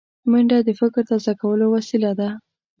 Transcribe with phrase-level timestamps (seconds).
[0.29, 2.29] منډه د فکر تازه کولو وسیله ده